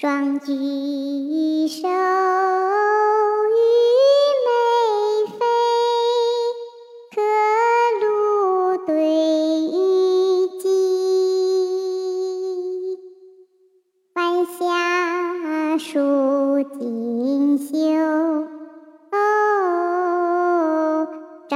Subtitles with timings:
[0.00, 0.54] 双举
[1.68, 1.90] 手，玉
[4.46, 4.50] 眉
[5.28, 5.38] 飞，
[7.14, 7.20] 可
[8.00, 8.08] 露
[8.86, 8.88] 对
[9.66, 9.76] 玉
[10.58, 10.64] 鸡。
[14.14, 17.68] 晚霞数锦绣，
[21.50, 21.52] 朝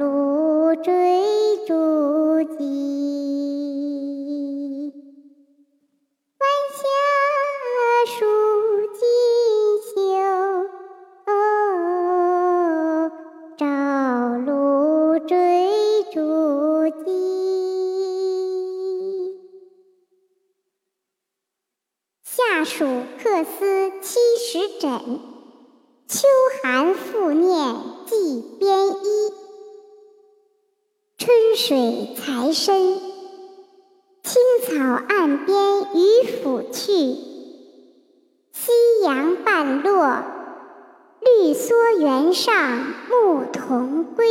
[0.00, 0.90] 露追
[1.68, 2.91] 逐鸡。
[22.64, 22.86] 暑
[23.22, 25.20] 客思七十枕，
[26.06, 26.28] 秋
[26.62, 27.74] 寒复念
[28.06, 29.32] 寄边衣。
[31.18, 32.98] 春水才深，
[34.22, 36.92] 青草岸边渔父去。
[38.52, 40.22] 夕阳半落，
[41.20, 44.26] 绿蓑原上牧童归。